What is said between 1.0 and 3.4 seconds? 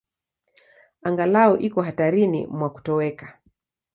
Angalau iko hatarini mwa kutoweka.